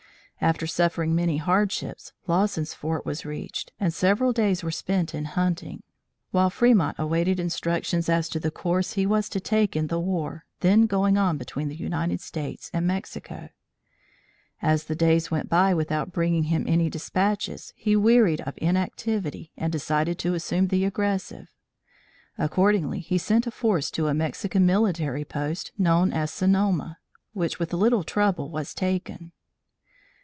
After 0.43 0.65
suffering 0.65 1.13
many 1.13 1.37
hardships, 1.37 2.13
Lawson's 2.25 2.73
Fort 2.73 3.05
was 3.05 3.25
reached 3.27 3.73
and 3.79 3.93
several 3.93 4.33
days 4.33 4.63
were 4.63 4.71
spent 4.71 5.13
in 5.13 5.25
hunting, 5.25 5.83
while 6.31 6.49
Fremont 6.49 6.95
awaited 6.97 7.39
instructions 7.39 8.09
as 8.09 8.27
to 8.29 8.39
the 8.39 8.49
course 8.49 8.93
he 8.93 9.05
was 9.05 9.29
to 9.29 9.39
take 9.39 9.75
in 9.75 9.85
the 9.85 9.99
war 9.99 10.47
then 10.61 10.87
going 10.87 11.15
on 11.15 11.37
between 11.37 11.67
the 11.67 11.75
United 11.77 12.21
States 12.21 12.71
and 12.73 12.87
Mexico. 12.87 13.49
As 14.63 14.85
the 14.85 14.95
days 14.95 15.29
went 15.29 15.47
by 15.47 15.75
without 15.75 16.11
bringing 16.11 16.45
him 16.45 16.65
any 16.67 16.89
despatches, 16.89 17.71
he 17.75 17.95
wearied 17.95 18.41
of 18.41 18.55
inactivity 18.57 19.51
and 19.55 19.71
decided 19.71 20.17
to 20.17 20.33
assume 20.33 20.69
the 20.69 20.85
aggressive. 20.85 21.49
Accordingly 22.39 22.99
he 23.01 23.19
sent 23.19 23.45
a 23.45 23.51
force 23.51 23.91
to 23.91 24.07
a 24.07 24.15
Mexican 24.15 24.65
military 24.65 25.23
post 25.23 25.71
known 25.77 26.11
as 26.11 26.31
Sonoma, 26.31 26.97
which 27.33 27.59
with 27.59 27.71
little 27.73 28.03
trouble 28.03 28.49
was 28.49 28.73
taken. 28.73 29.33